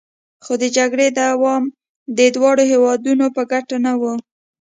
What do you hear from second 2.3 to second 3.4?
دواړو هیوادونو